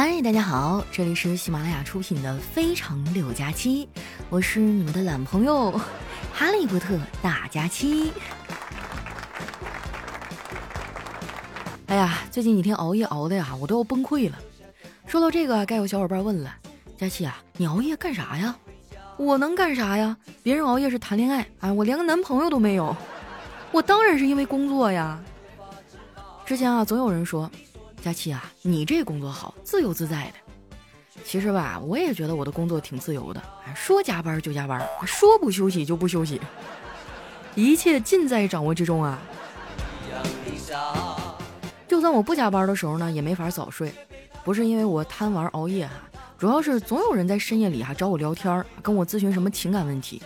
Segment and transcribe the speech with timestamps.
[0.00, 3.84] 嗨，大家好，这里是喜马拉雅出品的《非常六加七》，
[4.30, 5.72] 我是你们的懒朋友
[6.32, 8.12] 哈利波特大假期。
[11.88, 14.38] 哎呀，最近几天熬夜熬的呀，我都要崩溃了。
[15.04, 16.54] 说到这个，该有小伙伴问了：
[16.96, 18.54] 佳琪啊，你熬夜干啥呀？
[19.16, 20.16] 我能干啥呀？
[20.44, 22.94] 别人熬夜是谈恋爱，哎，我连个男朋友都没有。
[23.72, 25.18] 我当然是因为工作呀。
[26.46, 27.50] 之前啊，总有人说。
[28.08, 31.20] 佳期啊，你这工作好，自由自在的。
[31.26, 33.42] 其实吧，我也觉得我的工作挺自由的，
[33.74, 36.40] 说加班就加班，说不休息就不休息，
[37.54, 39.18] 一切尽在掌握之中啊。
[41.86, 43.92] 就算我不加班的时候呢，也没法早睡，
[44.42, 45.92] 不是因为我贪玩熬夜哈，
[46.38, 50.22] 主要是总有人在深夜里哈找我聊天，跟我咨询什么情感问题。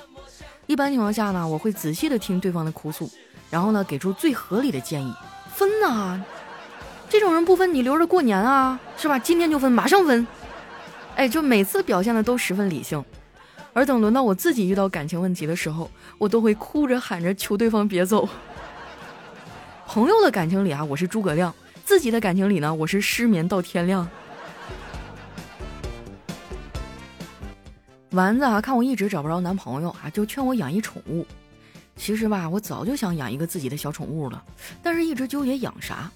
[0.68, 3.10] 一般情况下呢，我会仔细的听对方的哭诉，
[3.50, 5.12] 然后呢给出最合理的建议，
[5.52, 6.22] 分呐。
[7.12, 9.18] 这种人不分，你留着过年啊，是吧？
[9.18, 10.26] 今天就分，马上分。
[11.14, 13.04] 哎，就每次表现的都十分理性，
[13.74, 18.26] 而等轮到我自己遇到感情问题的时候，我都会哭着喊着求对方别走。
[19.86, 21.52] 朋友的感情里啊，我是诸葛亮；
[21.84, 24.08] 自己的感情里呢，我是失眠到天亮。
[28.12, 31.26] 丸子啊，看我一直找不着男朋友啊，就劝我养一宠物。
[31.94, 34.42] 其实吧，我早就想养一个自己的小宠物了，
[34.82, 36.10] 但是一直纠结养啥。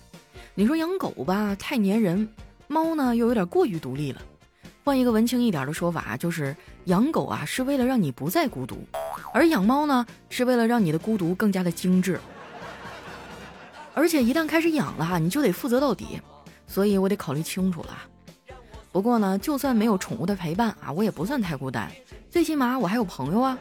[0.58, 2.26] 你说养狗吧，太粘人；
[2.66, 4.22] 猫呢，又有点过于独立了。
[4.82, 8.76] 换一个文青一点的说法，就是养狗啊，是为了让你不再孤独；
[9.34, 12.18] 而养猫呢，是为了让你的孤独更加的精致。
[13.92, 16.18] 而且一旦开始养了哈，你就得负责到底，
[16.66, 17.98] 所以我得考虑清楚了。
[18.90, 21.92] 不过呢，就算没有宠物的陪伴啊，我也不算太孤单，
[22.30, 23.58] 最起码我还有朋友啊。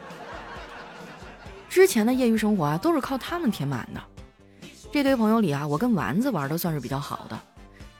[1.68, 4.00] 之前的业余生活啊，都是靠他们填满的。
[4.96, 7.38] 这堆朋友里啊，我跟丸子玩的算是比较好的。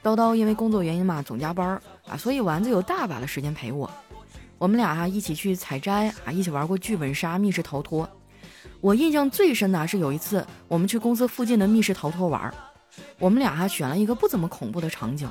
[0.02, 3.90] 叨叨因为工作原因嘛，总加班啊，所以丸子有大把的时间陪我。
[4.56, 8.08] 我们俩啊一起去采摘啊，一起玩过剧本杀、密室逃脱。
[8.80, 12.50] 我印象最深的是有一次我们去公司附近的密室逃脱玩，
[13.18, 15.28] 我们俩啊选了一个不怎么恐怖的场景。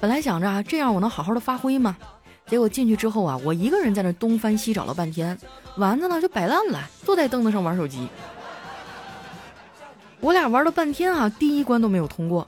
[0.00, 1.96] 本来想着啊这样我能好好的发挥嘛，
[2.46, 5.36] 结果进去之后啊，我一个人在那东翻西找了半天，
[5.78, 8.06] 丸子呢就摆烂了，坐在凳子上玩手机。
[10.22, 12.46] 我俩玩了半天啊，第一关都没有通过。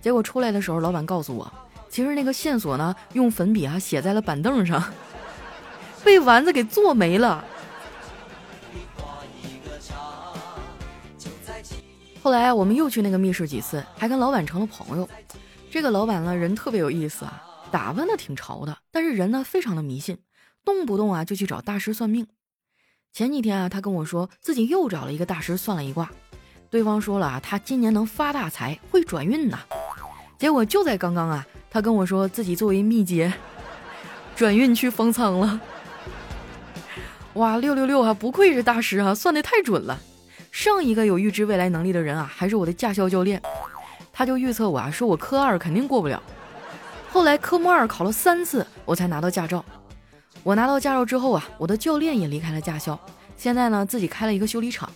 [0.00, 1.50] 结果出来的时候，老板告诉我，
[1.88, 4.92] 其实那个线索呢，用粉笔啊写在了板凳上，
[6.02, 7.44] 被丸子给做没了。
[12.20, 15.08] 后来我们又去那个密室几次，还跟老板成了朋友。
[15.70, 17.40] 这个老板呢，人特别有意思啊，
[17.70, 20.18] 打扮的挺潮的，但是人呢非常的迷信，
[20.64, 22.26] 动不动啊就去找大师算命。
[23.12, 26.10] 前几天啊，他跟我说自己又找了一个大师算了一卦。
[26.72, 29.58] 对方说了啊，他今年能发大财，会转运呐。
[30.38, 33.30] 结果就在刚刚啊，他跟我说自己作为秘籍，
[34.34, 35.60] 转运去封仓了。
[37.34, 40.00] 哇，六六六啊，不愧是大师啊，算的太准了。
[40.50, 43.40] 上一个有预知未来能力的人啊，还是我的驾校教练，
[44.10, 46.22] 他就预测我啊，说我科二肯定过不了。
[47.10, 49.62] 后来科目二考了三次，我才拿到驾照。
[50.42, 52.98] 我拿到驾照之后啊，我的教练也离开了驾校，
[53.36, 54.90] 现在呢，自己开了一个修理厂。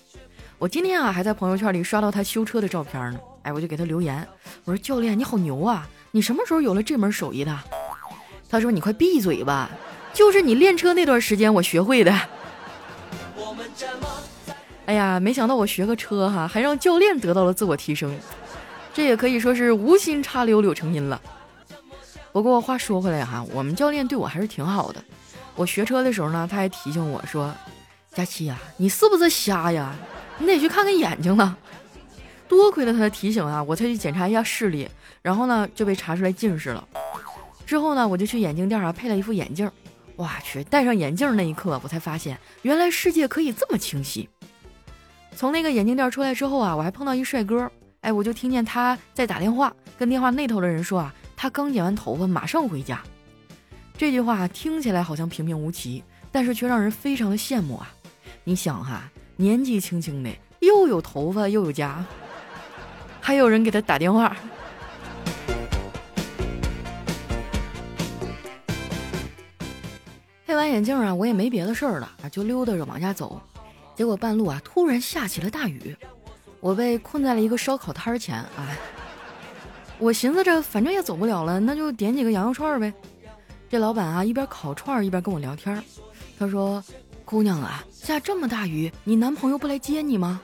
[0.58, 4.26] 我今天啊还在朋友圈里刷到他修车的照片呢，哎，我就给他留言，
[4.64, 7.54] 我说教练你好牛啊，你什么时候有了这门手艺的？
[8.48, 9.68] 他说你快闭嘴吧，
[10.14, 12.10] 就是你练车那段时间我学会的。
[14.86, 18.18] 哎呀，没想到我学个车哈，还让教练得到了自我提升，
[18.94, 21.20] 这也可以说是无心插柳柳成荫了。
[22.32, 25.04] 不过话说回来哈，我们教练对我还是挺好的。
[25.54, 27.52] 我学车的时候呢，他还提醒我说，
[28.14, 29.94] 佳琪呀，你是不是瞎呀？
[30.38, 31.56] 你得去看看眼睛呢，
[32.46, 34.88] 多亏了他的提醒啊，我才去检查一下视力，
[35.22, 36.86] 然后呢就被查出来近视了。
[37.64, 39.68] 之后呢，我就去眼镜店啊配了一副眼镜，
[40.14, 44.28] 我去戴上眼镜那一刻，我才发现原来世界可以这么清晰。
[45.34, 47.70] 从那个眼镜店出来之后啊，我还碰到一帅哥，
[48.02, 53.02] 哎，我就听见他在打电话，跟电话那头的人说啊，他刚剪完头发，马上回家。
[53.98, 57.90] 这句话听起来好像平平无奇，但是却让人非常的羡慕啊。
[58.44, 59.10] 你想哈。
[59.38, 60.30] 年纪轻轻的，
[60.60, 62.02] 又有头发又有家，
[63.20, 64.34] 还有人给他打电话。
[70.46, 73.38] 配完眼镜啊，我也没别的事儿了啊，就溜达着往家走。
[73.94, 75.94] 结果半路啊，突然下起了大雨，
[76.60, 78.42] 我被困在了一个烧烤摊儿前。
[78.56, 78.78] 哎，
[79.98, 82.90] 我寻思着反正也走不了了，那就点几个羊肉串呗。
[83.68, 85.82] 这老板啊，一边烤串一边跟我聊天，
[86.38, 86.82] 他说。
[87.26, 90.40] 姑娘啊，下这么大雨，你男朋友不来接你吗？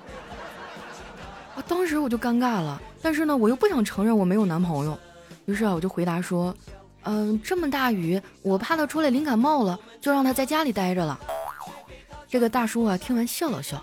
[1.54, 4.98] 啊，当时我就尴尬了，但是呢，我又不想承认我没有男朋友，
[5.44, 6.52] 于是啊，我就回答说，
[7.04, 11.18] 嗯，这么大雨，我怕他出来淋感冒了，就让他在家里待着了。
[12.28, 13.80] 这个大叔啊，听完笑了笑，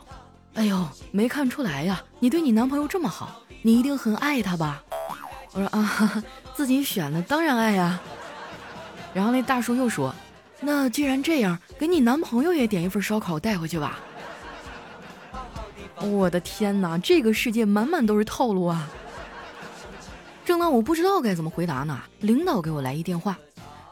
[0.55, 4.83] 哎呦，没看出来呀，你对你男朋友这么好，你一定很爱他吧？
[5.53, 6.21] 我说啊，
[6.53, 7.97] 自己选的，当然爱呀。
[9.13, 10.13] 然后那大叔又说，
[10.61, 13.99] 那既然这样，给你男朋友也点一份烧烤带回去吧。
[16.01, 18.87] 我的天哪，这个世界满满都是套路啊！
[20.45, 23.37] 正当我不知道该怎么回答呢，领导给我来一电话，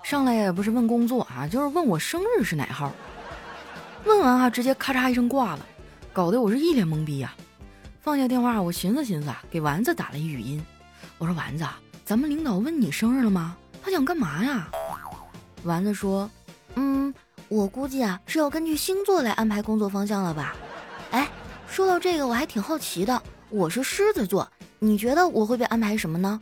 [0.03, 2.91] 上来也不是问工作啊，就是问我生日是哪号。
[4.05, 5.65] 问完啊，直接咔嚓一声挂了，
[6.13, 7.33] 搞得我是一脸懵逼呀。
[7.99, 10.63] 放下电话，我寻思寻思啊，给丸子打了一语音。
[11.17, 11.65] 我说丸子，
[12.05, 13.55] 咱们领导问你生日了吗？
[13.83, 14.69] 他想干嘛呀？
[15.63, 16.29] 丸子说，
[16.79, 17.11] 嗯，
[17.49, 20.55] 我估计啊是要根据星座来安排工作方向了吧。
[21.09, 21.27] 哎，
[21.67, 23.19] 说到这个，我还挺好奇的，
[23.49, 24.47] 我是狮子座。
[24.77, 26.39] 你觉得我会被安排什么呢？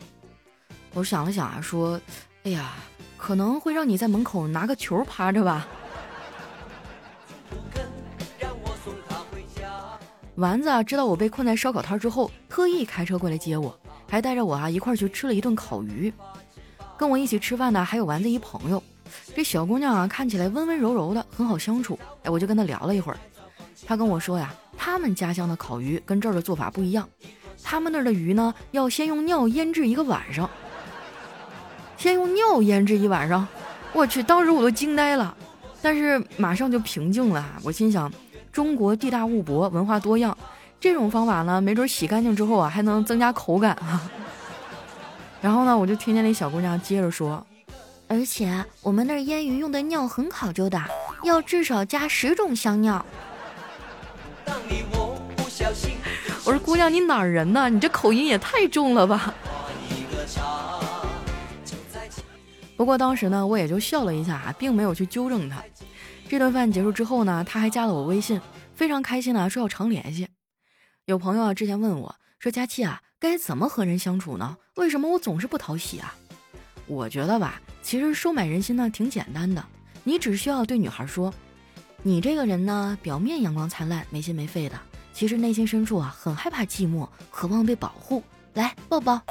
[0.93, 1.97] 我想了想啊，说
[2.43, 2.73] ：“哎呀，
[3.17, 5.65] 可能会让你在门口拿个球趴着吧。”
[10.35, 13.79] 丸子啊，知道我被困在烧烤摊之后，特意开车过来接我，
[14.09, 16.13] 还带着我啊一块去吃了一顿烤鱼。
[16.97, 18.83] 跟我一起吃饭的还有丸子一朋友，
[19.35, 21.97] 这小姑娘啊看起来温温柔柔的，很好相处。
[22.23, 23.17] 哎，我就跟她聊了一会儿，
[23.85, 27.07] 她跟我说呀，他们家乡的烤鱼跟这儿的做法不一样。
[27.63, 30.49] 他们那儿的鱼呢，要先用尿腌制一个晚上。
[31.97, 33.47] 先用尿腌制一晚上，
[33.93, 35.35] 我去，当时我都惊呆了，
[35.81, 37.43] 但是马上就平静了。
[37.63, 38.11] 我心想，
[38.51, 40.37] 中国地大物博，文化多样，
[40.79, 44.11] 这种方法呢，没准洗干净之后啊，还能增加口感啊。
[45.41, 47.43] 然后呢，我就听见那小姑娘接着说，
[48.07, 50.81] 而且我们那儿腌鱼用的尿很考究的，
[51.23, 53.05] 要至少加十种香料。
[56.43, 57.69] 我说姑娘，你哪儿人呢？
[57.69, 59.33] 你这口音也太重了吧！
[62.77, 65.63] 不过当时呢，我也就笑了一下，并没有去纠正他。
[66.29, 68.39] 这顿饭结束之后呢，他还加了我微信，
[68.75, 70.27] 非常开心的说要常联系。
[71.05, 74.57] 有朋友啊之前问我说：“佳期啊，该怎么和人相处呢？
[74.75, 76.13] 为什么我总是不讨喜啊？”
[76.87, 79.63] 我觉得吧，其实收买人心呢挺简单的，
[80.03, 81.31] 你只需要对女孩说
[82.01, 84.75] ：“你这个人呢，表面阳光灿烂，没心没肺的。”
[85.13, 88.23] 其实内心深处啊，很害怕寂寞，渴望被保护。
[88.55, 89.21] 来抱抱。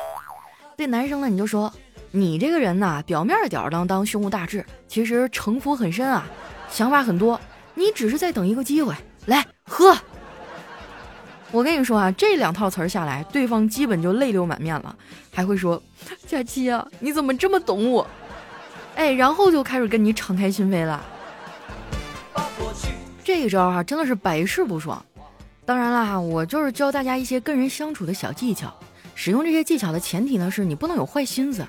[0.77, 1.73] 对男生呢，你就说
[2.13, 6.25] 你这个人呐，表面吊儿郎当，胸无大志，其实城府很深啊，
[6.71, 7.41] 想法很多。
[7.75, 8.95] 你只是在等一个机会。
[9.27, 9.93] 来喝。
[11.51, 14.97] 我跟你说啊，这两套词儿下来，对方基本就泪流满面了，
[15.33, 15.83] 还会说
[16.25, 18.07] 佳期啊，你怎么这么懂我？
[18.97, 21.05] 哎，然后就开始跟你敞开心扉了。
[23.25, 25.05] 这一招啊，真的是百试不爽。
[25.65, 28.73] 当然啦，我就是教大家一些跟人相处的小技巧。
[29.15, 31.67] 使用这些技巧的前提呢，是你不能有坏心思。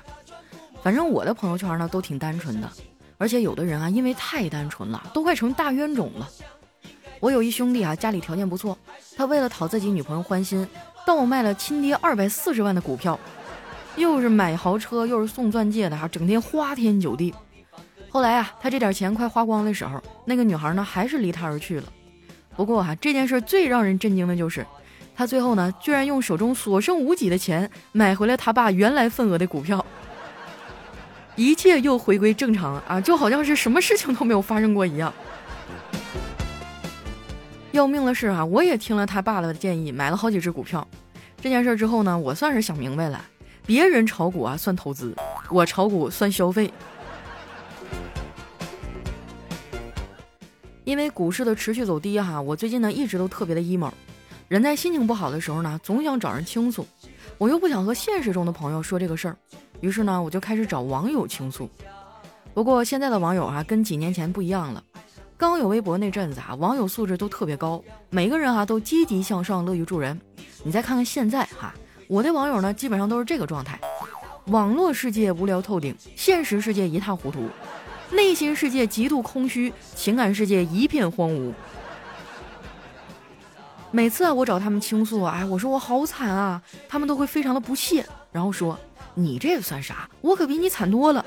[0.82, 2.70] 反正我的朋友圈呢都挺单纯的，
[3.18, 6.28] 而且有的人啊，因为太单纯了，都快成大冤种了。
[7.20, 8.76] 我有一兄弟啊，家里条件不错，
[9.16, 10.68] 他为了讨自己女朋友欢心，
[11.06, 13.18] 倒卖了亲爹二百四十万的股票，
[13.96, 17.34] 又是买豪车，又是送钻戒的，哈，整天花天酒地。
[18.08, 21.92] 后来啊，他这点钱快花光的时候，那个女孩呢，还是离他而去了。
[22.56, 24.64] 不过哈，这件事最让人震惊的就是，
[25.14, 29.84] 他最后呢，居然用手中所剩无几的钱买回了他爸原来份额的股票，
[31.34, 35.12] 一切又回归正常啊，就好像是什么事情都没有发生过一样。
[37.72, 40.86] 要命的是啊，我也听了他爸的建议，买了好几只股票。
[41.38, 43.22] 这件事之后呢，我算是想明白了，
[43.66, 45.12] 别人炒股啊算投资，
[45.50, 46.72] 我炒股算消费。
[50.84, 53.90] 因为股市的持续走低哈，我最近呢一直都特别的 emo。
[54.46, 56.86] 人在心情不好的时候呢，总想找人倾诉，
[57.38, 59.36] 我又不想和现实中的朋友说这个事儿，
[59.80, 61.68] 于是呢，我就开始找网友倾诉。
[62.54, 64.80] 不过现在的网友啊，跟几年前不一样了。
[65.36, 70.18] 刚有微博那阵子啊，网友素质都特别高，每个人啊都积极向上，乐于助人。
[70.62, 71.74] 你再看看现在哈，
[72.08, 73.78] 我的网友呢，基本上都是这个状态：
[74.46, 77.48] 网络世界无聊透顶，现实世界一塌糊涂。
[78.12, 81.52] 内心世界极度空虚，情感世界一片荒芜。
[83.90, 88.78] 每次啊，我找他们倾诉，哎，我说我好惨啊，他们都会非常的不屑，然后说
[89.14, 90.08] 你这算啥？
[90.20, 91.24] 我可比你惨多了。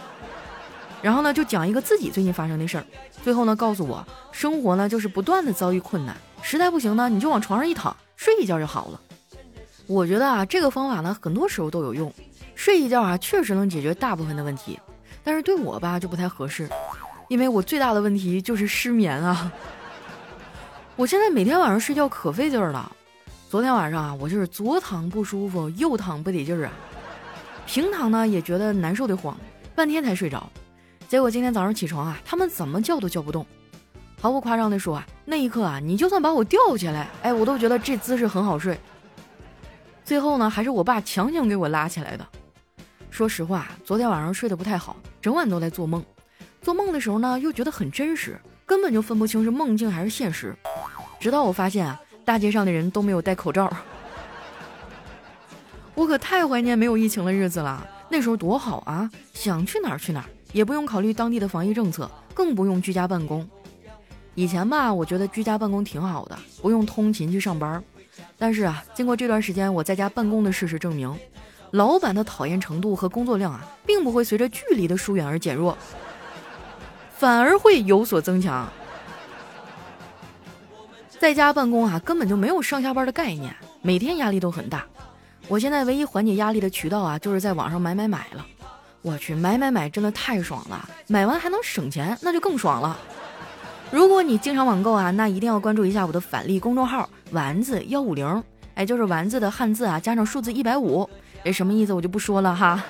[1.02, 2.86] 然后呢，就讲一个自己最近发生的事儿，
[3.22, 9.02] 最后呢，告诉我生活呢就是不断的遭遇困难，实在不行呢，你就往床上一躺，睡一觉就好了。
[9.90, 12.14] 我觉得啊，这个方法呢，很多时候都有用，
[12.54, 14.80] 睡一觉啊，确实能解决大部分的问题。
[15.24, 16.70] 但是对我吧就不太合适，
[17.28, 19.52] 因为我最大的问题就是失眠啊。
[20.96, 22.92] 我现在每天晚上睡觉可费劲儿了。
[23.50, 26.72] 昨天晚上啊，我就是左躺不舒服，右躺不得劲儿啊。
[27.66, 29.36] 平躺呢也觉得难受的慌，
[29.74, 30.48] 半天才睡着。
[31.08, 33.44] 结果今天早上起床啊，他们怎么叫都叫不动。
[34.22, 38.80] 毫不夸张的说啊，那一刻啊，你就算把我吊起来，哎，我都觉得这姿势很好睡。
[40.10, 42.26] 最后呢，还是我爸强行给我拉起来的。
[43.12, 46.04] 说实话，昨天晚上睡得不太好，整晚都在做梦。
[46.64, 48.36] 做梦的时候呢，又觉得很真实，
[48.66, 50.56] 根本就分不清是梦境还是现实。
[51.20, 53.72] 直到我发现啊，大街上的人都没有戴口罩。
[55.94, 63.48] 我可太怀念没有疫情的日子了，那时候多好啊，想去哪儿去哪儿，也不用考虑当地的防疫政策，更不用居家办公。
[64.34, 67.84] 以前吧，我觉得居家办公挺好的，不用通勤去上班。
[68.38, 71.14] 但是啊，经过这段时间我在家办公的事实证明，
[71.72, 75.78] 老板的讨厌程度和工作量啊，并不会随着距离的疏远而减弱，
[77.18, 78.68] 反而会有所增强。
[81.20, 84.86] 在家办公啊，根本就没有上下班的概念，每天压力都很大。
[85.50, 88.46] 我现在唯一缓解压力的渠道啊，就是在网上买买买了。
[89.02, 92.98] 我去，买买买真的太爽了，买完还能省钱，那就更爽了。
[93.92, 98.44] 如果你经常网购啊，那一定要关注一下我的返利公众号“丸子幺五零”，
[98.76, 101.10] 哎，就是丸子的汉字啊，加上数字一百五，
[101.44, 102.84] 哎，什么意思我就不说了哈。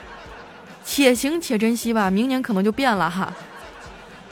[0.84, 3.34] 且行且珍惜吧，明年可能就变了哈。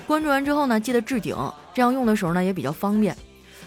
[0.05, 1.36] 关注完之后呢，记得置顶，
[1.74, 3.15] 这样用的时候呢也比较方便。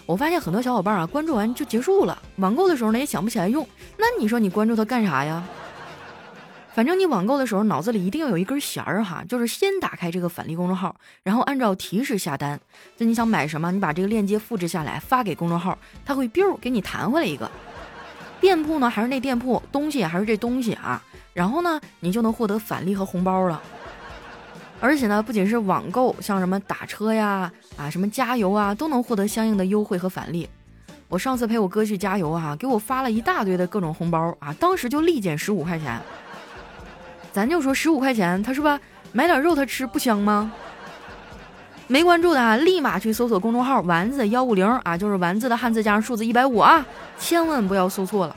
[0.05, 3.67] 我发现很多小伙伴啊，关注完就结束了，网购的时候呢也想不起来用，
[3.97, 5.43] 那你说你关注它干啥呀？
[6.73, 12.57] 反正你网购的时候，脑子里一定要有一根弦儿哈，就是先打开这个返利公众号，然后按照提示下单。
[12.95, 17.51] 就你想买什么，你把这个链接复制下来发给公众号，他会 biu 给你弹回来一个。
[18.39, 21.03] 店铺呢还是那店铺，东西还是这东西啊。
[21.33, 23.61] 然后呢，你就能获得返利和红包了。
[24.79, 30.47] 而且呢，不仅是网购，像什么打车呀、啊什么加油啊，都能获得相应的优惠和返利。
[31.09, 36.01] 我上次陪我哥去加油啊，给我发了一大堆的各种红包啊，当时就立减十五块钱。
[37.31, 38.79] 咱就说十五块钱，他是吧？
[39.13, 40.51] 买点肉他吃不香吗？
[41.87, 46.85] 没关注的啊，立马去搜索公众号“丸子幺五零”啊，就是丸子的汉字加上数字一百五啊，
[47.17, 48.35] 千万不要搜错了。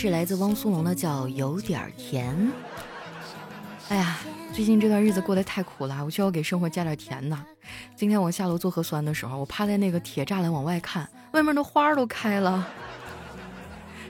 [0.00, 2.32] 是来自汪苏泷的，叫《有点甜》。
[3.88, 4.16] 哎呀，
[4.52, 7.44] 最近这段日子过得太苦了，我需要给生活加点甜呐。
[7.96, 12.64] 今天我下楼做核酸的时候，我趴在那个铁栅栏往外看，外面的花都开了。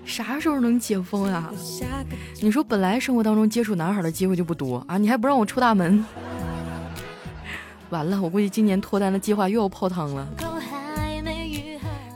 [0.04, 1.50] 啥时候能解封啊？
[2.42, 6.04] 你说本来生活当中接触男孩的机会就不多啊，你还不让我出大门？
[7.88, 10.28] 完了，我估计今年脱单的计划又要泡汤了。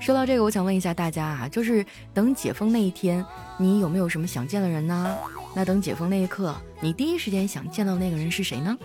[0.02, 3.24] 说到这个，我想问一下大家啊，就是等解封那一天，
[3.56, 5.16] 你有没有什么想见的人呢？
[5.54, 8.76] 那等解封那一刻，你第一时间想见到那个人是谁呢？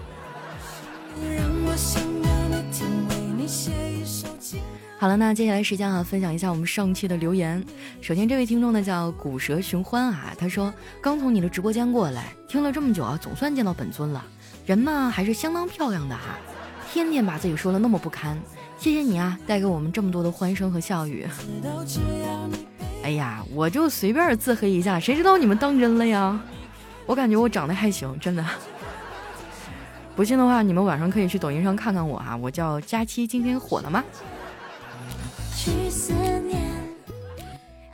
[4.99, 7.65] 好了，那接下来时间啊，分享一下我们上期的留言。
[7.99, 10.71] 首先，这位听众呢叫古蛇寻欢啊，他说
[11.01, 14.23] 刚从你的直播间过来，听了这么久啊，总算见到本尊了。
[14.67, 16.37] 人嘛，还是相当漂亮的哈，
[16.93, 18.39] 天天把自己说的那么不堪。
[18.77, 21.27] 谢谢你啊，带给我们这么多的欢声和笑语。
[23.03, 26.39] 哎呀，我就随便自黑一下，谁知道你们当真了呀？
[27.05, 28.45] 我感觉我长得还行，真的。
[30.15, 34.03] 不信的话，你们晚上可以去抖音上看看我啊，我叫佳期，今天火了吗？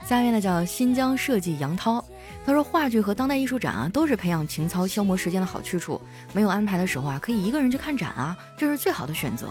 [0.05, 2.03] 下面呢叫新疆设计杨涛，
[2.45, 5.99] 他说话剧和当代艺术展啊，都是培养情操、消磨时间的好去处。
[6.33, 9.47] 没有安排的时候啊，可以一个人去看展啊，这是最好的选择。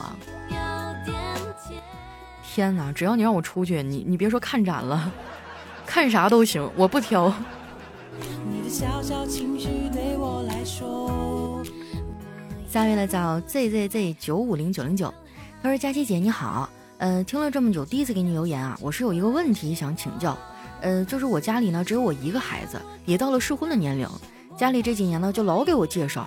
[2.54, 2.92] 天哪！
[2.92, 5.10] 只要你让我出去，你你别说看展了，
[5.86, 7.32] 看啥都行，我不挑。
[12.68, 15.12] 下面呢叫 zzz 九五零九零九，
[15.62, 16.68] 他说：“佳琪姐你好，
[16.98, 20.36] 呃，听了这么久，第一次给你留言啊，我是有一个问题想请教，
[20.82, 24.06] 呃，就是我家里呢只有我一个孩子，也到了适婚的年龄，
[24.58, 26.26] 家里这几年呢就老给我介绍，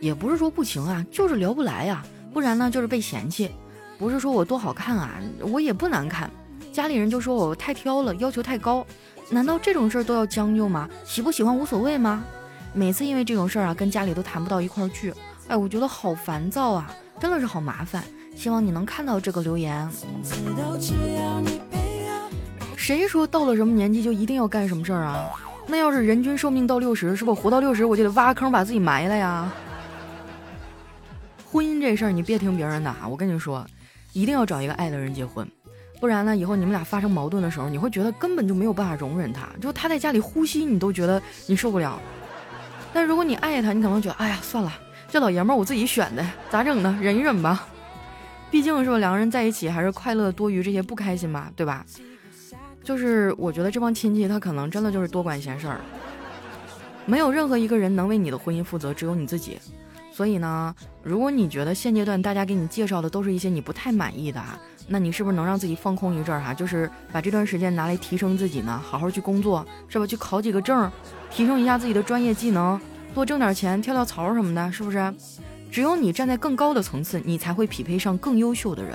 [0.00, 2.02] 也不是说不行啊，就是聊不来呀，
[2.32, 3.50] 不然呢就是被嫌弃。”
[3.98, 5.10] 不是说我多好看啊，
[5.40, 6.30] 我也不难看，
[6.72, 8.86] 家里人就说我太挑了，要求太高。
[9.30, 10.88] 难道这种事儿都要将就吗？
[11.04, 12.22] 喜不喜欢无所谓吗？
[12.72, 15.12] 每次因为这种事儿啊，跟家里都谈不到一块儿去。
[15.48, 18.04] 哎，我觉得好烦躁啊，真的是好麻烦。
[18.36, 19.88] 希望你能看到这个留言。
[22.76, 25.30] 谁说到了什么年纪就一定要干什么事儿啊？
[25.66, 29.50] 那要是人均寿命到六十，是不活到六十我就得挖坑把自己埋了呀？
[31.50, 33.66] 婚姻这事儿你别听别人的啊，我跟你说。
[34.16, 35.46] 一定要找一个爱的人结婚，
[36.00, 42.00] 不然呢，以后你们俩发生矛盾的时候，你会觉得根本就没有办法容忍他，就他在家里呼吸，你都觉得你受不了。
[42.94, 44.72] 但如果你爱他，你可能觉得，哎呀，算了，
[45.10, 46.98] 这老爷们儿我自己选的，咋整呢？
[47.02, 47.68] 忍一忍吧。
[48.50, 51.84] 毕竟是吧，两个人在一起还是快乐多于这些不开心吧，对吧？
[52.82, 55.78] 就是我觉得这帮亲戚他可能真的就是多管闲事儿，
[57.04, 59.58] 没有任何一个人能为你的婚姻负责，只有你自己。
[60.16, 64.58] 所以呢，如果你觉得现阶段大家给你介绍的都是一些你不太满意的啊，
[64.88, 66.54] 那你是不是能让自己放空一阵儿哈？
[66.54, 70.06] 就是把这段时间拿来提升自己呢，好好去工作，是吧？
[70.06, 70.90] 去考几个证，
[71.30, 72.80] 提升一下自己的专业技能，
[73.14, 75.12] 多挣点钱，跳跳槽什么的，是不是？
[75.70, 78.94] 只有你站在更高的层次，你才会匹配上更优秀的人。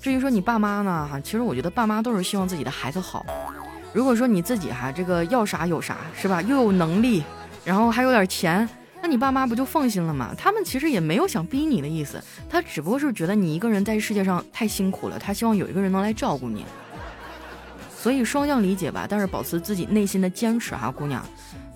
[0.00, 3.26] 至于说你爸妈呢，哈，其实我觉得爸妈都是希望自己的孩子好。
[3.92, 6.40] 如果说你自己哈，这个要啥有啥，是吧？
[6.40, 7.24] 又有能力，
[7.64, 8.68] 然后还有点钱。
[9.02, 10.34] 那你爸妈不就放心了吗？
[10.36, 16.64] 他们其实也没有想逼你的意思，他只不过是觉得你一个人在世界上太辛苦了，他希望有一个人能来照顾你。
[17.96, 21.24] 所以双向理解吧，但是保持自己内心的坚持哈，姑娘。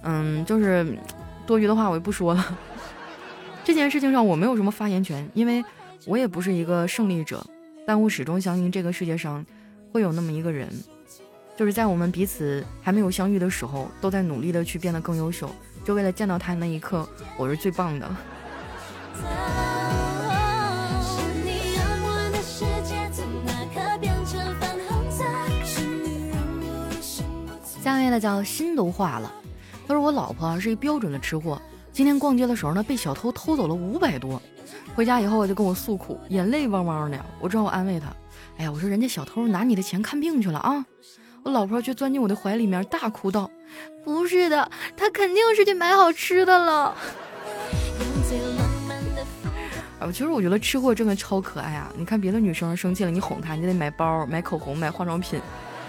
[0.03, 0.87] 嗯，就是
[1.47, 2.59] 多余的话我就不说了。
[3.63, 5.65] 这件事情上我没有什么发言权，因为
[6.07, 7.45] 我也不是一个胜利者，
[7.87, 9.45] 但我始终相信这个世界上
[9.93, 10.69] 会有那么一个人，
[11.57, 15.51] 就是在我们彼此还没有相遇的时候，都在努力的去变得更优秀。
[15.85, 18.11] 就为了见到他那一刻，我是最棒的。
[27.83, 29.31] 下面的叫心都化了。
[29.87, 31.61] 他说我老婆是一标准的吃货，
[31.93, 34.41] 今天逛街的时候呢，被小偷偷走了五百多。
[34.95, 37.27] 回家以后就跟我诉苦，眼泪汪汪的。
[37.41, 38.07] 我只好安慰他
[38.57, 40.87] ：“哎呀，我说人家小偷拿你的钱看病去了啊。”
[41.45, 43.49] 我老婆却钻进我的怀里面大哭道。
[44.03, 46.95] 不是的，他肯定是去买好吃的了。
[50.01, 51.93] 啊，其实我觉得吃货真的超可爱啊！
[51.97, 55.41] 你看别的女生生气了，你哄她，你得买包、买口红、买化妆品，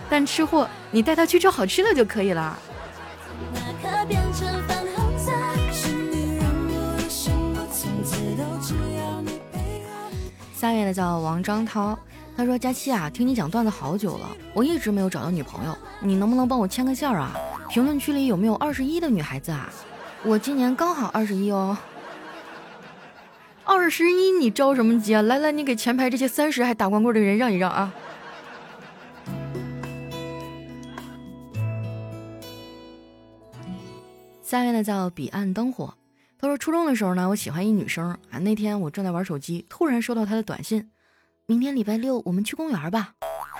[0.09, 2.57] 但吃货，你带她去吃好吃的就可以了。
[10.53, 11.97] 下面的叫王张涛。
[12.37, 17.33] 他说：“佳期啊，听你讲段子好久了，我一直没有找到女朋友，你能不能帮我牵个线啊？
[17.69, 19.71] 评论区里有没有二十一的女孩子啊？
[20.23, 21.77] 我今年刚好二十一哦。
[23.63, 25.21] 二十一你着什么急啊？
[25.21, 27.93] 来来，你给前排这些三十还打光棍的人让一让啊！”
[34.43, 35.93] 下面呢叫彼岸灯火。
[36.37, 40.89] 他说：“初中的时候呢，我喜欢一女生啊，那天我正在玩手机，突然收到她的短信。”
[41.47, 43.13] 明天礼拜六，我们去公园吧。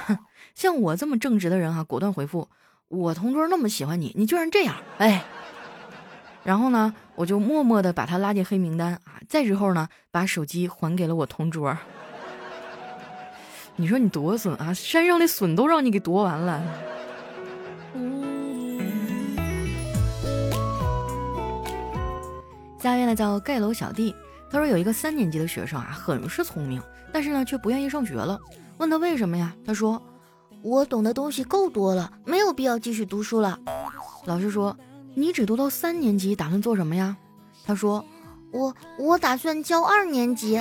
[0.08, 0.18] 哼，
[0.56, 2.50] 像我这么正直的人哈，果断回复。
[2.88, 5.24] 我同桌那么喜欢你，你居然这样，哎。
[6.44, 9.22] 然后呢，我就默默的把他拉进黑名单啊。
[9.30, 11.78] 再之后呢，把手机还给了我同桌。
[13.78, 14.74] 你说你多损啊！
[14.74, 16.64] 山上的笋都让你给夺完了。
[22.80, 24.16] 下面呢叫盖楼小弟，
[24.56, 26.82] 他说有一个三年级的学生啊，很是聪明。
[27.12, 28.40] 但是呢，却不愿意上学了。
[28.78, 29.54] 问他为什么呀？
[29.66, 30.02] 他说
[30.64, 33.60] ：“我懂的东西够多了，没有必要继续读书了。”
[34.24, 34.74] 老师说
[35.14, 37.18] ：“你只读到三年级，打算做什么呀？”
[37.68, 38.06] 他说
[38.54, 40.54] ：“我我打算教二年级。”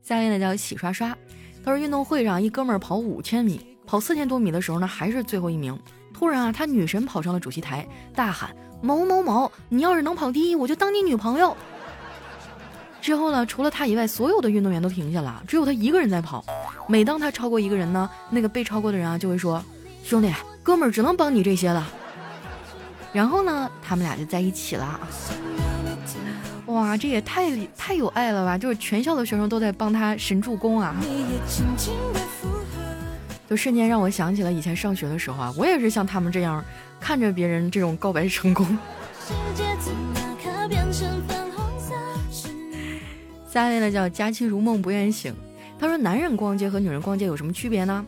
[0.00, 1.14] 下面呢叫洗刷刷。
[1.62, 5.78] 他说运动会上一哥们儿跑五千米，跑四千多米的时候呢，还是最后一名。
[6.14, 8.56] 突然啊，他女神跑上了主席台，大喊。
[8.84, 11.56] 某某某，你要是能跑第一，我就当你女朋友。
[13.00, 16.44] 之后呢，除了他以外，所有的运动员都停下了，只有他一个人在跑。
[16.86, 19.64] 每当他超过一个人呢，那个被超过的人啊就会说
[20.04, 20.30] ：“兄弟，
[20.62, 21.86] 哥们儿只能帮你这些了。”
[23.10, 25.00] 然后呢，他们俩就在一起了。
[26.66, 28.58] 哇，这也太太有爱了吧！
[28.58, 30.94] 就是全校的学生都在帮他神助攻啊。
[33.48, 36.62] 就瞬间让我想起了以前上学的时候啊，我也是像他们这样
[37.04, 38.66] 看着别人这种告白成功。
[43.46, 45.34] 下一位呢叫佳期如梦不愿醒，
[45.78, 48.02] 他说男人逛街和女人逛街有什么区别呢？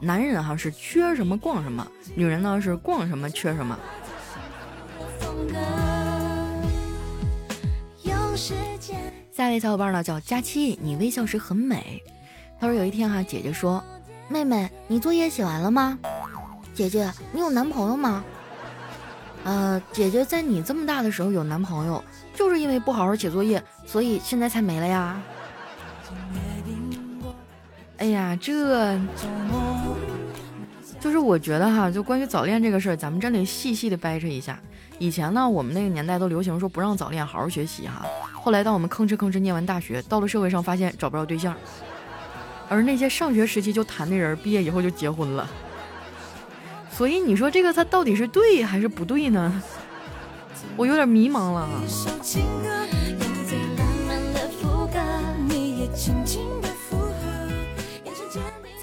[0.00, 3.76] 男人哈是缺什么逛什么，女人呢是逛什么缺什么。
[9.32, 12.00] 下一位小伙伴呢叫佳期，你微笑时很美。
[12.60, 13.82] 他说有一天哈，姐姐说。
[14.30, 15.98] 妹妹，你作业写完了吗？
[16.78, 18.24] 姐姐，你有男朋友吗？
[19.42, 25.20] 呃，姐姐在你这么大的时候有男朋友，就是因为不好好写作业，所以现在才没了呀。
[27.96, 28.96] 哎呀，这
[31.00, 34.56] 就是我觉得哈，就关于早恋这个事儿，咱们真得细细的掰扯一下。
[35.00, 38.06] 以前呢，我们那个年代都流行说不让早恋，好好学习哈。
[38.32, 41.56] 后来当我们吭哧吭哧念完大学，到了社会上发现找不着对象，
[42.68, 45.48] 而那些上学时期就谈的人，毕业以后就结婚了。
[46.98, 49.62] 所以你说这个他到底是对还是不对呢？
[50.76, 51.68] 我有点迷茫了。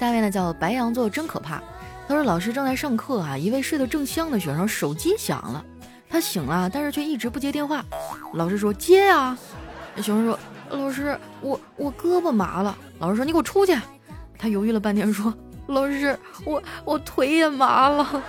[0.00, 1.62] 下面呢叫白羊座真可怕。
[2.08, 5.62] 他说老师正在上课啊，一位睡得正香的学生手机响了，
[6.08, 7.84] 他醒了，但是却一直不接电话。
[8.32, 9.36] 老师说接呀，
[9.96, 10.38] 学生说
[10.70, 12.74] 老师我我胳膊麻了。
[12.98, 13.76] 老师说你给我出去。
[14.38, 15.34] 他犹豫了半天说。
[15.66, 18.22] 老师，我我腿也麻了。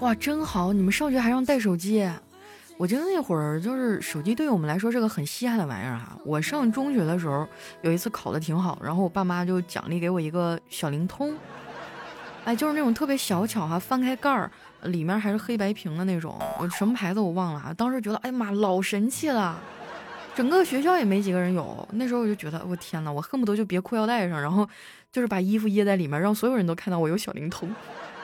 [0.00, 0.72] 哇，真好！
[0.72, 2.08] 你们上学还让带手机？
[2.76, 6.16] 我记得那会儿就是手机对于我们来说是个很稀罕的玩意儿哈。
[6.24, 7.44] 我上中学的时候
[7.82, 11.34] 有一次考的挺好，然后我爸妈就奖励给我一个小灵通，
[12.44, 14.48] 哎，就是那种特别小巧哈，翻开盖儿
[14.82, 19.58] 里面还是黑白屏的那种，我什么牌子我忘了啊，当时觉得哎呀妈，老神奇了。
[20.38, 24.64] 整个学校也没几个人有，那时候我就觉得我天呐，我恨不得就别裤腰带上，然后
[25.10, 27.68] 就是把衣服掖在里面，让所有人都看到我有小灵通。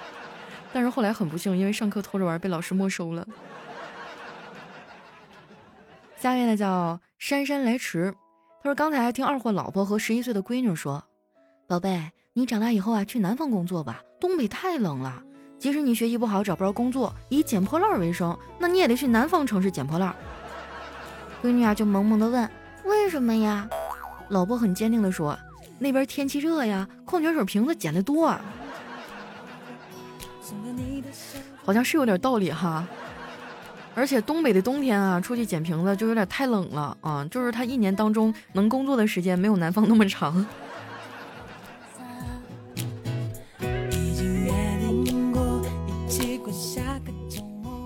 [0.72, 3.26] 但是后来很不幸，因为上课偷着玩被老师没收了。
[6.16, 8.14] 下面呢叫姗姗来迟，
[8.62, 11.02] 他说刚才还听二货老婆和十一岁的闺女说，
[11.66, 15.20] 宝贝，你长大以后啊去南方工作吧，东北太冷了。
[15.58, 20.14] 即使你学习不好找不着工作，以捡破烂为生，那你也得去南方城市捡破烂。
[21.44, 22.48] 闺女啊，就萌萌的问
[22.88, 23.68] ：“为什么呀？”
[24.30, 25.38] 老婆很坚定的说
[25.78, 28.28] ：“那边天气热呀，矿泉水瓶子捡的多。”
[31.62, 32.88] 好像是有点道理哈。
[33.94, 40.46] 而且东北的冬天啊，出去捡瓶子就有点太冷了啊，就是他一年当中能工作的时间没有南方那么长。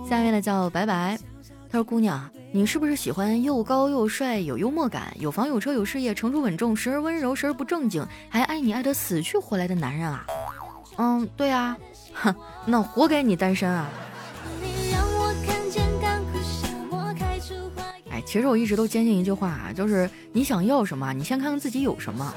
[0.09, 1.19] 下面的叫白白，
[1.69, 10.25] 他说：“姑娘。”你是不是喜欢又高又帅、有幽默感、有房有车有事业、成熟稳重、时而温柔时而不正经，还爱你爱得死去活来的男人啊？
[10.97, 11.77] 嗯，对啊，
[12.15, 12.35] 哼，
[12.65, 13.89] 那活该你单身啊！
[18.11, 22.35] 哎，其实我一直都坚信一句话啊，就是你想要什么，你先看看自己有什么。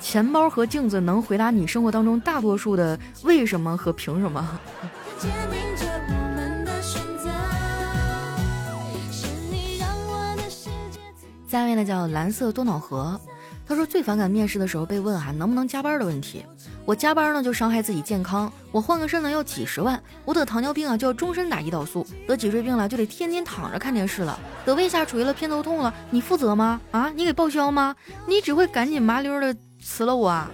[0.00, 4.60] 钱包和镜子能回答你生活当中大多数的为什么和凭什么。
[11.48, 13.18] 下面呢叫蓝色多瑙河，
[13.66, 16.44] 他说最反感面试的时候被问啊能不能加班的问题。
[16.84, 26.78] 我加班呢就伤害自己健康，我换个肾呢要几十万，我得糖尿病啊就要终身打胰岛素，得脊椎病了就得天天躺着看电视了，得胃下垂了偏头痛了，你负责吗？
[26.90, 27.96] 啊，你给报销吗？
[28.26, 30.28] 你只会赶紧麻溜的辞了我。
[30.28, 30.50] 啊！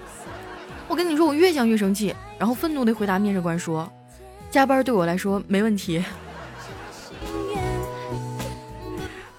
[0.87, 3.91] 我跟你说，我越想越生气，然后愤怒的回答面试官说，
[4.51, 6.05] 加班对我来说没问题。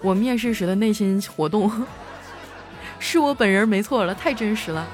[0.06, 1.72] 我面试时的内心活动，
[3.00, 4.86] 是我本人没错了，太真实了。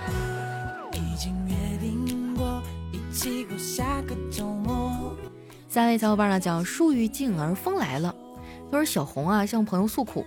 [5.67, 8.15] 下位小伙伴呢叫树欲静而风来了，
[8.71, 10.25] 他说小红啊向朋友诉苦，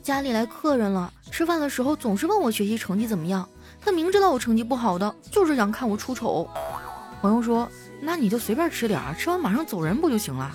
[0.00, 3.48] 家里来客人了，吃饭的时候总是问我学习成绩怎么样，
[3.80, 6.48] 他明知道我成绩不好的，就是想看我出丑。
[7.20, 7.68] 朋友说，
[8.00, 10.54] 那你就随便吃点，吃完马上走人不就行了？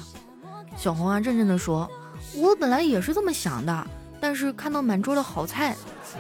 [0.78, 1.92] 小红啊认真的说。
[2.34, 3.88] 我本来也是这么想的，
[4.20, 5.76] 但是看到满桌的好菜，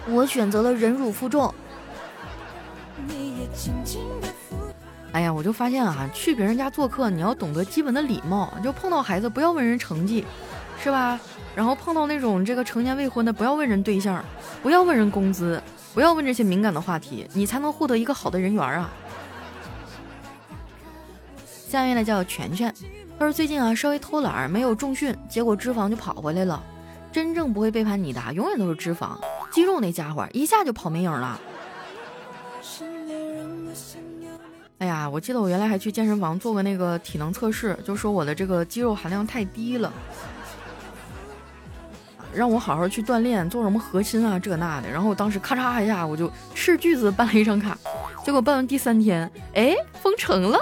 [0.07, 1.53] 我选择了忍辱负重。
[5.11, 10.25] 哎呀，我就发现啊，去别人家做客，你要懂得基本的礼貌，就碰到孩子不要问人成绩，
[10.83, 11.19] 是吧？
[11.55, 14.23] 然后碰到那种这个成年未婚的，不要问人对象，
[14.61, 15.61] 不要问人工资，
[15.93, 18.91] 不要问这些敏感的话题，你才能获得一个好的人缘啊。
[21.45, 22.73] 下面呢叫全全。
[23.17, 26.61] 他说最近啊稍微偷懒，没有重训，结果脂肪就跑回来了。
[27.11, 29.17] 真正不会背叛你的，永远都是脂肪，
[29.51, 31.39] 肌肉那家伙一下就跑没影了。
[34.79, 39.93] 哎呀，我记得我原来还去健身房做过那个体能测试，就说我的这个肌肉含量太低了，
[42.33, 44.89] 让我好好去锻炼，做什么核心啊这那的。
[44.89, 47.77] 然后我当时咔嚓一下，我就斥巨资办了一张卡，
[48.25, 50.59] 结果办完第三天，哎，封城了。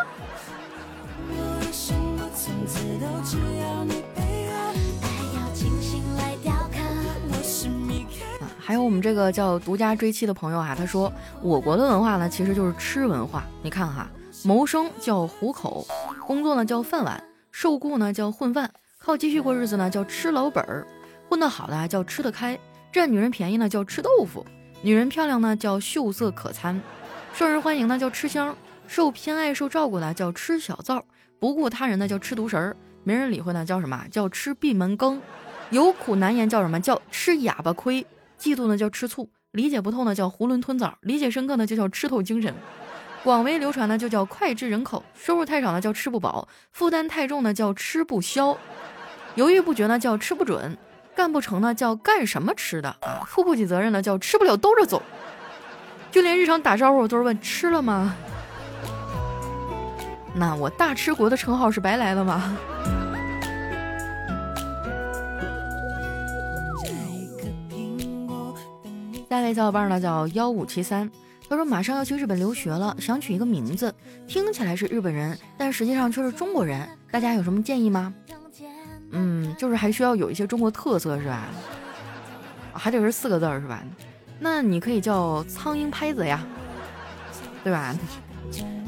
[8.66, 13.44] 还有我们这个叫独家追妻的朋友啊，他说我国的文化呢，其实就是吃文化。
[13.62, 14.10] 你看哈，
[14.46, 15.86] 谋生叫糊口，
[16.26, 17.22] 工作呢叫饭碗，
[17.52, 20.88] 受雇呢叫混饭，靠积蓄过日子呢叫吃老本儿，
[21.28, 22.58] 混得好的叫吃得开，
[22.90, 24.46] 占女人便宜呢叫吃豆腐，
[24.82, 26.82] 女人漂亮呢叫秀色可餐，
[27.34, 28.56] 受人欢迎呢叫吃香，
[28.88, 31.04] 受偏爱、受照顾呢叫吃小灶，
[31.38, 34.06] 不顾他人呢叫吃独食儿，没人理会呢叫什么？
[34.10, 35.22] 叫吃闭门羹，
[35.70, 36.80] 有苦难言叫什么？
[36.80, 38.08] 叫吃哑巴亏，
[38.44, 42.54] 嫉妒呢叫吃醋，理解不透呢叫囫囵吞枣，理解深刻呢就叫吃透精神，
[43.24, 48.58] 广为流传呢就叫脍炙人口，收入太少呢叫吃不饱，负担太重呢叫吃不消，
[49.36, 50.78] 犹豫不决呢叫吃不准，
[51.16, 53.24] 干不成呢叫干什么吃的啊？
[53.26, 55.02] 负不起责任呢叫吃不了兜着走。
[56.12, 58.14] 就连日常打招呼都是问吃了吗？
[60.36, 62.58] 那我大吃国的称号是白来了吗？
[69.34, 71.10] 下一位小伙伴呢叫幺五七三，
[71.50, 73.92] 他说马上要去日本留学了，想取一个名字，
[74.28, 78.14] 听起来是日本人，但实际上却是中国人，大家有什么建议吗？
[79.10, 81.48] 嗯，就是还需要有一些中国特色是吧？
[82.74, 83.84] 还得是四个字是吧？
[84.40, 86.46] 那你可以叫苍蝇拍子呀，
[87.64, 87.96] 对吧？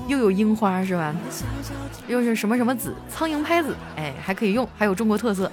[0.08, 1.12] 又有樱花是吧？
[2.08, 2.94] 又是什么什么子？
[3.10, 5.52] 苍蝇拍子，哎，还可以用，还有中国特色。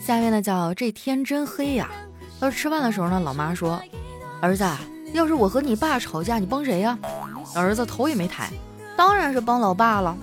[0.00, 1.88] 下面呢叫这天真黑呀。
[2.40, 3.80] 到吃饭的时候呢，老妈说
[4.42, 4.64] ：“儿子，
[5.12, 6.98] 要是我和你爸吵架，你帮谁呀？”
[7.54, 8.50] 儿子头也没抬，
[8.96, 10.16] 当然是帮老爸了。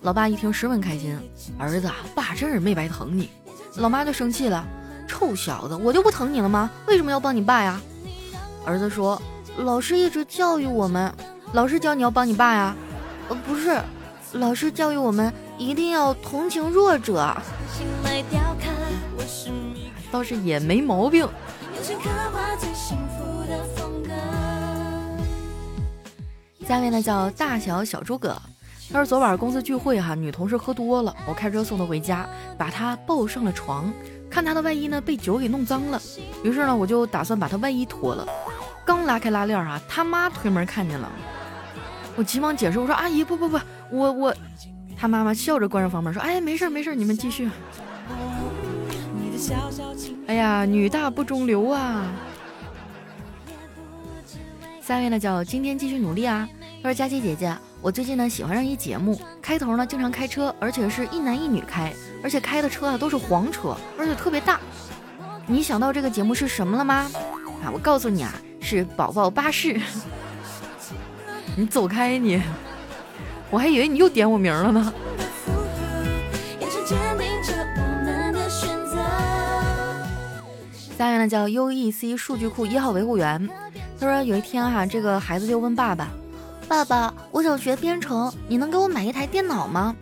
[0.00, 1.18] 老爸一听十分开心，
[1.58, 3.28] 儿子，爸真是没白疼你。
[3.76, 4.64] 老妈就生气了，
[5.06, 6.70] 臭小子，我就不疼你了吗？
[6.86, 7.78] 为什么要帮你爸呀？
[8.64, 9.20] 儿子说，
[9.58, 11.12] 老师一直教育我们，
[11.52, 12.74] 老师教你要帮你爸呀？
[13.28, 13.78] 呃，不是，
[14.32, 17.36] 老师教育我们一定要同情弱者。
[20.10, 21.28] 倒是也没毛病。
[26.66, 28.34] 下面呢叫大小小诸葛。
[28.90, 33.92] 他说昨晚公司聚会哈，女同事喝多了，我开车送她回家，把她抱上了床，
[34.30, 36.00] 看她的外衣呢被酒给弄脏了，
[36.42, 38.26] 于是呢我就打算把她外衣脱了，
[38.86, 41.10] 刚拉开拉链啊，他妈推门看见了，
[42.16, 44.34] 我急忙解释，我说阿姨不不不，我我，
[44.98, 47.48] 他妈妈笑着关上房门说，哎没事没事，你们继续。
[50.26, 52.04] 哎呀，女大不中留啊。
[54.82, 56.48] 三位呢叫今天继续努力啊，
[56.82, 57.56] 他说佳琪姐姐。
[57.80, 61.92] 我最近呢喜欢上一节目，开头呢经常开车，而且是一男一女开，
[62.24, 64.58] 而且开的车啊都是黄车，而且特别大。
[65.46, 67.08] 你想到这个节目是什么了吗？
[67.62, 69.80] 啊，我告诉你啊，是宝宝巴士。
[71.56, 72.42] 你走开你，
[73.50, 74.92] 我还以为你又点我名了呢。
[80.96, 83.48] 下面呢叫 U E C 数据库一号维护员，
[84.00, 86.08] 他说有一天哈，这个孩子就问爸爸。
[86.66, 89.94] 爸爸，我想学编程，你能给我买一台电脑吗？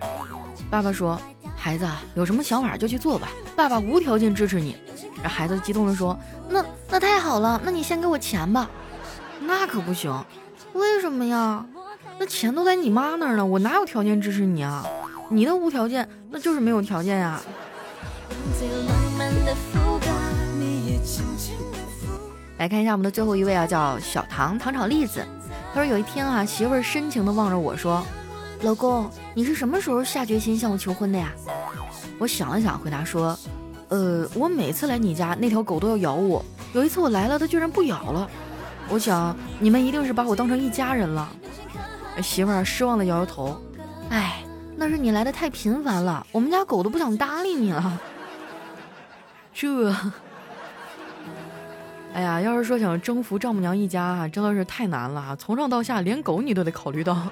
[0.69, 1.21] 爸爸说
[1.55, 4.77] ：“孩子，有什么想法就去做吧，爸爸无条件支持你。”
[5.23, 6.19] 这孩子激动地说
[6.51, 8.69] ：“那那太好了，那你先给我钱吧。”
[9.39, 10.13] 那可不行，
[10.73, 11.65] 为什么呀？
[12.19, 14.85] 那钱都在你妈那儿呢，我哪有条件支持你啊？
[15.29, 17.41] 你的无条件那就是没有条件呀。
[22.59, 25.23] 来看一下我们的最后一位啊，叫小唐糖炒栗子。
[25.75, 28.03] 他说有一天啊，媳妇儿深情地望着我说
[28.63, 31.31] ：“老公，你是什么时候下决心向我求婚的呀？”
[32.19, 33.39] 我想了想，回答说
[33.89, 36.43] ：“呃，我每次来你家，那条狗都要咬我。
[36.73, 38.31] 有一次我来了，它居然不咬了。
[38.89, 41.29] 我想你们一定是把我当成一家人了。”
[42.23, 43.61] 媳妇儿失望的摇摇头
[44.11, 44.43] ：“哎，
[44.77, 48.01] 那是你来的太频繁了，我们家狗都不想搭理你了。”
[49.55, 49.95] 这。
[52.15, 57.15] 哎呀，要是说想征服丈母娘一家啊，真的是太难了，从上到下连狗你都得考虑到。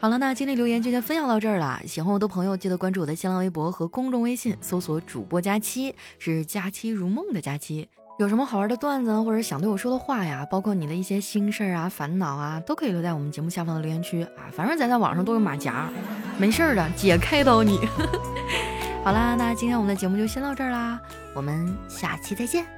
[0.00, 1.80] 好了，那今天留言就先分享到这儿了。
[1.86, 7.88] 喜欢我的朋友，记得关注我的新浪微博和公众微信，搜索主播佳期，是佳期如梦的佳期。
[8.18, 14.50] 有什么好玩的段子或者想对我说的话呀，包括你的一些心事儿啊、烦恼啊，都可以留在我们节目下方的留言区啊。
[14.52, 15.88] 反正咱在网上都有马甲，
[16.36, 17.78] 没事儿的，姐开导你。
[19.04, 21.00] 好啦，那今天我们的节目就先到这儿啦，
[21.32, 22.77] 我们下期再见。